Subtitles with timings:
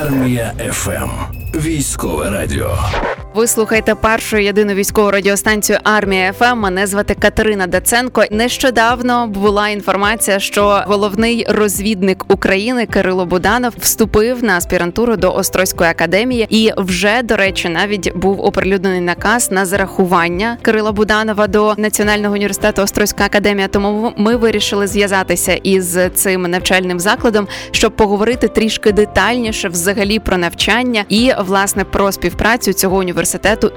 [0.00, 1.10] Армія ФМ.
[1.54, 2.78] Військове радіо.
[3.34, 6.58] Ви слухаєте першу єдину військову радіостанцію Армія ФМ.
[6.58, 8.24] Мене звати Катерина Даценко.
[8.30, 16.46] Нещодавно була інформація, що головний розвідник України Кирило Буданов вступив на аспірантуру до Острозької академії,
[16.50, 22.82] і вже до речі, навіть був оприлюднений наказ на зарахування Кирила Буданова до Національного університету
[22.82, 23.68] Острозька академія.
[23.68, 31.04] Тому ми вирішили зв'язатися із цим навчальним закладом, щоб поговорити трішки детальніше взагалі про навчання
[31.08, 33.21] і власне про співпрацю цього університету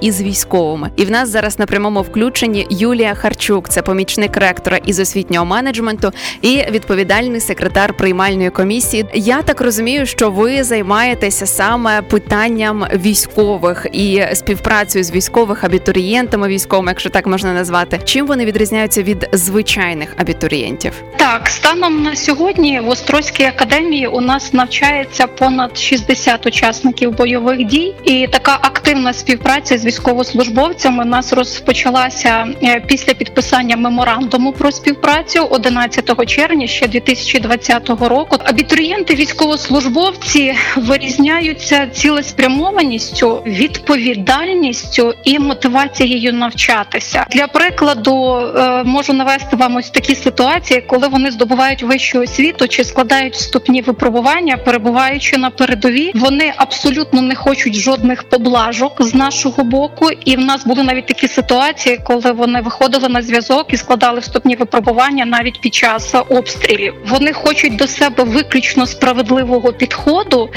[0.01, 0.89] із військовими.
[0.95, 6.11] І в нас зараз на прямому включенні Юлія Харчук, це помічник ректора із освітнього менеджменту
[6.41, 9.05] і відповідальний секретар приймальної комісії.
[9.13, 16.91] Я так розумію, що ви займаєтеся саме питанням військових і співпрацею з військових абітурієнтами, військовими,
[16.91, 17.99] якщо так можна назвати.
[18.03, 20.93] Чим вони відрізняються від звичайних абітурієнтів?
[21.17, 27.93] Так, станом на сьогодні в Острозькій академії у нас навчається понад 60 учасників бойових дій,
[28.03, 29.34] і така активна співпраця
[29.77, 37.89] з військовослужбовцями у нас розпочалася е, після підписання меморандуму про співпрацю 11 червня ще 2020
[37.89, 38.37] року.
[38.45, 47.25] Абітурієнти військовослужбовці вирізняються цілеспрямованістю, відповідальністю і мотивацією навчатися.
[47.31, 52.83] Для прикладу е, можу навести вам ось такі ситуації, коли вони здобувають вищу освіту чи
[52.83, 60.09] складають вступні випробування, перебуваючи на передовій, вони абсолютно не хочуть жодних поблажок нашого боку.
[60.25, 64.55] І в нас були навіть такі ситуації, коли вони виходили на зв'язок і складали вступні
[64.55, 66.93] випробування навіть під час обстрілів.
[67.07, 70.49] Вони хочуть до себе виключно справедливого підходу,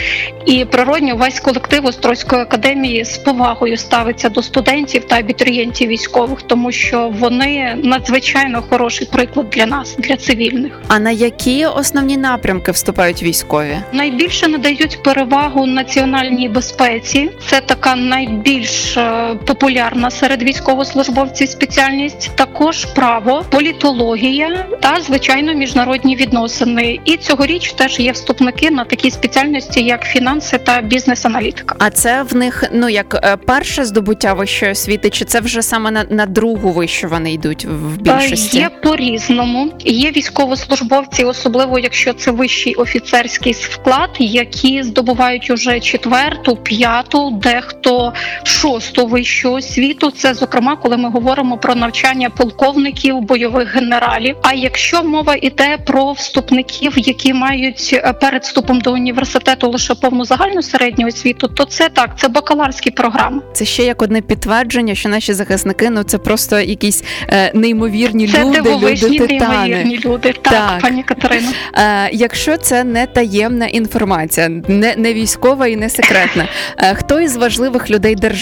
[0.47, 6.73] і природньо весь колектив Острозької академії з повагою ставиться до студентів та абітурієнтів військових, тому
[6.73, 10.81] що вони надзвичайно хороший приклад для нас, для цивільних.
[10.89, 13.77] А на які основні напрямки вступають військові?
[13.93, 17.31] Найбільше надають перевагу національній безпеці.
[17.47, 18.58] Це така найбільш
[18.97, 22.31] е, популярна серед військовослужбовців спеціальність.
[22.35, 27.01] Також право, політологія та звичайно міжнародні відносини.
[27.05, 31.77] І цьогоріч теж є вступники на такі спеціальності, як фінанси та бізнес-аналітика.
[31.79, 35.91] А це в них ну як е, перше здобуття вищої освіти, чи це вже саме
[35.91, 38.59] на, на другу вищу вони йдуть в більшості?
[38.59, 39.73] Е, Є по-різному.
[39.85, 48.13] Є військовослужбовці, особливо якщо це вищий офіцерський вклад, які здобувають уже четверту, п'яту, дехто
[48.49, 50.11] шосту вищу освіту.
[50.11, 54.37] Це зокрема, коли ми говоримо про навчання полковників, бойових генералів.
[54.43, 60.25] А якщо мова йде про вступників, які мають е, перед вступом до університету лише повну
[60.25, 63.43] загальну середню освіту, то це так, це бакаларські програми.
[63.53, 68.45] Це ще як одне підтвердження, що наші захисники ну це просто якісь е, неймовірні Це
[68.45, 69.39] люди, люди титани.
[69.39, 70.33] неймовірні люди.
[70.33, 70.81] Так, Так.
[70.81, 71.49] пані Катерино.
[71.75, 76.49] Е, якщо це не таємна інформація, не, не військова і не секретна,
[76.79, 78.38] е, хто із важливих людей держави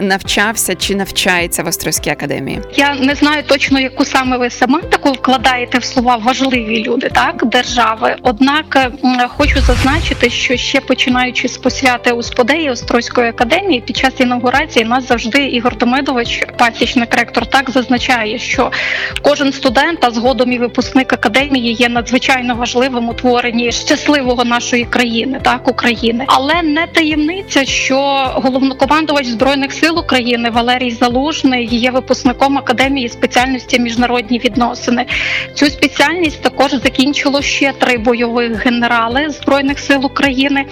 [0.00, 2.60] навчався чи навчається в Острозькій академії?
[2.76, 8.16] Я не знаю точно, яку саме ви семантику вкладаєте в слова важливі люди, так держави.
[8.22, 8.90] Однак
[9.28, 15.08] хочу зазначити, що ще починаючи з посвяти у сподеї Острозької академії, під час інаугурації нас
[15.08, 18.70] завжди Ігор Домидович, пасічник ректор, так зазначає, що
[19.22, 25.40] кожен студент, а згодом і випускник академії є надзвичайно важливим у творенні щасливого нашої країни,
[25.42, 27.96] так України, але не таємниця, що
[28.34, 35.06] головнокомандувач збройних сил України Валерій Залужний є випускником академії спеціальності міжнародні відносини.
[35.54, 40.64] Цю спеціальність також закінчило ще три бойових генерали збройних сил України.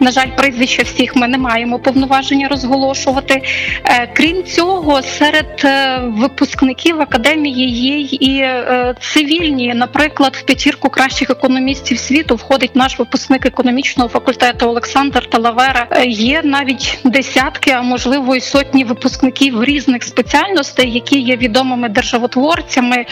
[0.00, 3.42] На жаль, прізвища всіх ми не маємо повноваження розголошувати.
[3.84, 9.74] Е, Крім цього, серед е, випускників академії є і е, цивільні.
[9.74, 15.86] Наприклад, в п'ятірку кращих економістів світу входить наш випускник економічного факультету Олександр Талавера.
[16.06, 23.06] Є навіть десятки, а можливо і сотні випускників різних спеціальностей, які є відомими державотворцями,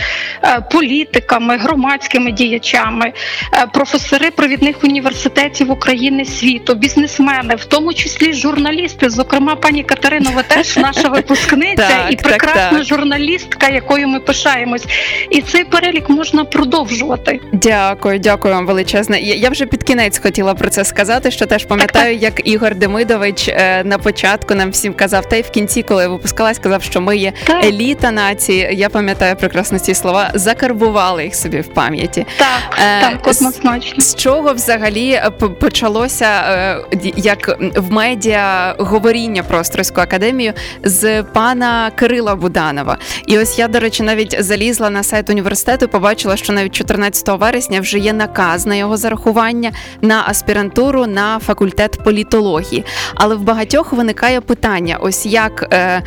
[0.44, 3.12] е, політиками, громадськими діячами,
[3.52, 9.10] е, професори провідних університетів України світу, бізнесмени, в тому числі журналісти.
[9.10, 14.84] Зокрема, пані Катерино, ви теж наша випускниця і прекрасна журналістка, якою ми пишаємось.
[15.30, 17.40] І цей перелік можна продовжувати.
[17.52, 19.20] Дякую, дякую вам величезне.
[19.20, 23.48] Я, я вже під кінець хотіла про це сказати, що теж пам'ятаю, як Ігор Демидович
[23.48, 25.28] е, на початку нам всім казав.
[25.28, 27.64] Та й в кінці, коли я випускалась, казав, що ми є Так.
[27.64, 28.68] еліта нації.
[28.72, 32.26] Я пам'ятаю прекрасно ці слова, закарбували їх собі в пам'яті.
[32.38, 34.00] Так, Е, так, однозначно.
[34.02, 35.30] З чого взагалі е,
[35.60, 36.78] почалося е,
[37.16, 40.52] як в медіа говоріння про Острозьку академію
[40.84, 42.98] з пана Кирила Буданова?
[43.26, 47.80] І ось я, до речі, навіть залізла на сайт університету, побачила, що навіть 14 вересня
[47.80, 49.72] вже є наказ на його зарахування
[50.02, 52.84] на аспірантуру на факультет політології.
[53.14, 54.65] Але в багатьох виникає питання:
[55.00, 56.02] ось як е, е,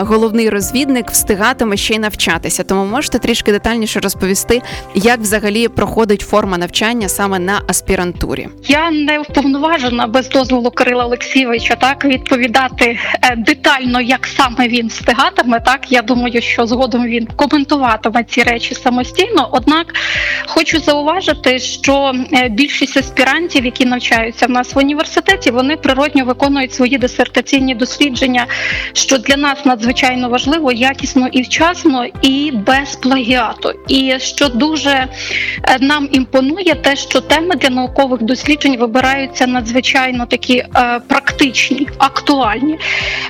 [0.00, 2.64] головний розвідник встигатиме ще й навчатися.
[2.64, 4.62] Тому можете трішки детальніше розповісти,
[4.94, 8.48] як взагалі проходить форма навчання саме на аспірантурі.
[8.64, 15.60] Я не вповноважена без дозволу Кирила Олексійовича так відповідати е, детально, як саме він встигатиме.
[15.60, 19.48] Так я думаю, що згодом він коментуватиме ці речі самостійно.
[19.52, 19.86] Однак
[20.46, 26.74] хочу зауважити, що е, більшість аспірантів, які навчаються в нас в університеті, вони природньо виконують
[26.74, 28.03] свої дисертаційні дослідження,
[28.92, 33.72] що для нас надзвичайно важливо, якісно і вчасно, і без плагіату.
[33.88, 35.08] І що дуже е,
[35.80, 42.78] нам імпонує, те, що теми для наукових досліджень вибираються надзвичайно такі е, практичні, актуальні.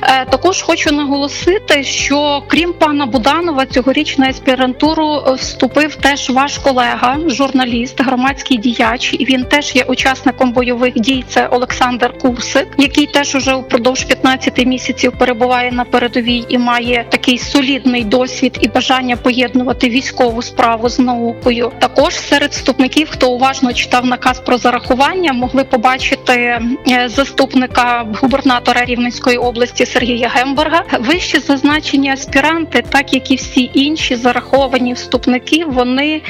[0.03, 7.19] Е, також хочу наголосити, що крім пана Буданова, цьогоріч на аспірантуру вступив теж ваш колега,
[7.27, 9.15] журналіст, громадський діяч.
[9.19, 11.25] І він теж є учасником бойових дій.
[11.29, 17.39] Це Олександр Кусик, який теж уже упродовж 15 місяців перебуває на передовій і має такий
[17.39, 21.73] солідний досвід і бажання поєднувати військову справу з наукою.
[21.79, 29.37] Також серед вступників, хто уважно читав наказ про зарахування, могли побачити е, заступника губернатора Рівненської
[29.37, 30.83] області Сергія Гемберга.
[31.01, 36.23] Вище зазначені аспіранти, так як і всі інші зараховані вступники, вони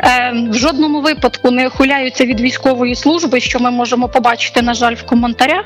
[0.00, 4.94] е, в жодному випадку не ухиляються від військової служби, що ми можемо побачити, на жаль,
[4.94, 5.64] в коментарях,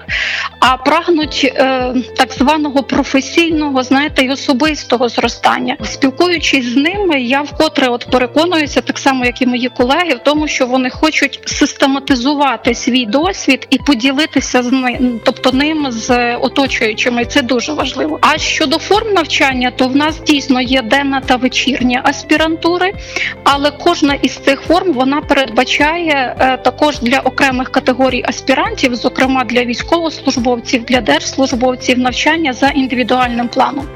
[0.69, 5.77] а прагнуть е, так званого професійного, знаєте, і особистого зростання.
[5.85, 10.49] Спілкуючись з ними, я вкотре от переконуюся, так само як і мої колеги, в тому,
[10.49, 17.25] що вони хочуть систематизувати свій досвід і поділитися з ним, тобто ним з оточуючими.
[17.25, 18.19] Це дуже важливо.
[18.21, 22.93] А щодо форм навчання, то в нас дійсно є денна та вечірня аспірантури,
[23.45, 29.65] але кожна із цих форм вона передбачає е, також для окремих категорій аспірантів, зокрема для
[29.65, 30.56] військовослужбовців,
[30.89, 33.89] для держслужбовців, навчання за індивідуальним планом.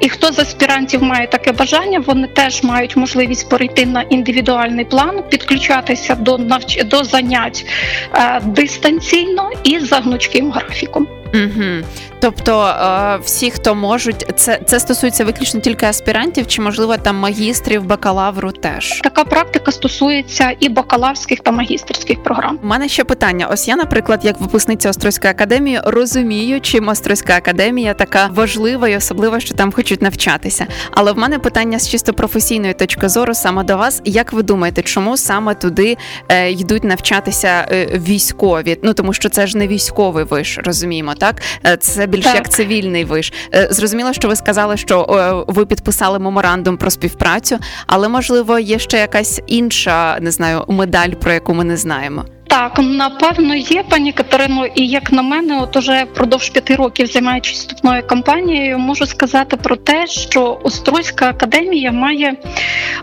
[0.00, 5.22] І хто з аспірантів має таке бажання, вони теж мають можливість перейти на індивідуальний план,
[5.28, 6.84] підключатися до навч...
[6.84, 7.66] до занять
[8.14, 11.08] е, дистанційно і за гнучким графіком.
[11.34, 11.84] Угу.
[12.22, 17.84] Тобто е, всі, хто можуть, це, це стосується виключно тільки аспірантів, чи можливо там магістрів,
[17.84, 19.00] бакалавру теж.
[19.00, 22.58] Така практика стосується і бакалаврських та магістерських програм.
[22.62, 23.46] У мене ще питання.
[23.46, 29.40] Ось я, наприклад, як випускниця Острозької академії, розумію, чим Острозька академія така важлива і особлива,
[29.40, 30.66] що там хочуть навчатися.
[30.90, 34.02] Але в мене питання з чисто професійної точки зору саме до вас.
[34.04, 35.96] Як ви думаєте, чому саме туди
[36.28, 38.78] е, йдуть навчатися е, військові?
[38.82, 42.34] Ну тому що це ж не військовий виш, розуміємо, так Е, це більш Так.
[42.34, 43.32] як цивільний виш.
[43.54, 45.06] Е, зрозуміло, що ви сказали, що
[45.48, 51.10] е, ви підписали меморандум про співпрацю, але можливо є ще якась інша, не знаю, медаль,
[51.10, 52.24] про яку ми не знаємо.
[52.52, 57.58] Так, напевно, є пані Катерино, і як на мене, от уже впродовж п'яти років займаючись
[57.58, 62.36] вступною кампанією, можу сказати про те, що Острозька академія має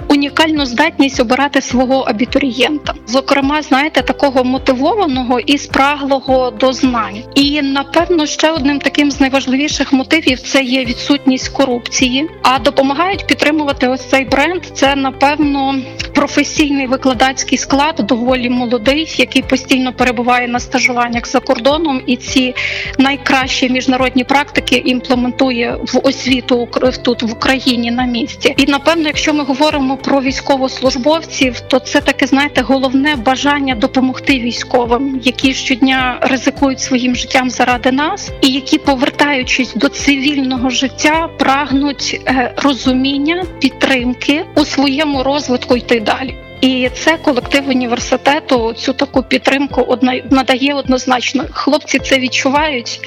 [0.08, 7.24] унікальну здатність обирати свого абітурієнта, зокрема, знаєте, такого мотивованого і спраглого до знань.
[7.36, 12.30] І напевно, ще одним таким з найважливіших мотивів це є відсутність корупції.
[12.44, 14.66] А допомагають підтримувати ось цей бренд.
[14.74, 15.76] Це напевно
[16.20, 22.56] професійний викладацький склад, доволі молодий, який постійно перебуває на стажуваннях за кордоном, і ці
[22.98, 26.68] найкращі міжнародні практики імплементує в освіту
[27.02, 28.54] тут в Україні на місці.
[28.58, 35.22] І напевно, якщо ми говоримо про військовослужбовців, то це таке, знаєте, головне бажання допомогти військовим,
[35.24, 42.54] які щодня ризикують своїм життям заради нас, і які, повертаючись до цивільного життя, прагнуть е,
[42.58, 46.36] розуміння, підтримки у своєму розвитку йти далі.
[46.62, 49.98] І це колектив університету цю таку підтримку
[50.32, 51.46] надає однозначно.
[51.52, 53.02] Хлопці це відчувають,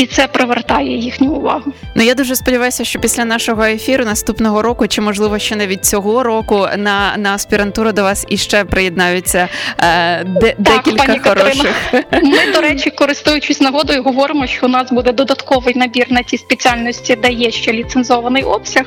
[0.00, 1.72] і це привертає їхню увагу.
[1.94, 6.22] Ну я дуже сподіваюся, що після нашого ефіру наступного року, чи можливо ще навіть цього
[6.22, 11.92] року, на, на аспірантуру до вас іще приєднаються е, де, Так, декілька пані хороших.
[12.12, 17.16] Ми, до речі, користуючись нагодою, говоримо, що у нас буде додатковий набір на ті спеціальності,
[17.16, 18.84] де є ще ліцензований обсяг.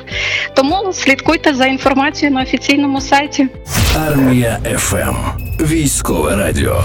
[0.54, 3.48] Тому слідкуйте за інформацією на офіційному сайті.
[4.08, 5.16] Армія ФМ.
[5.60, 6.84] Військове радіо.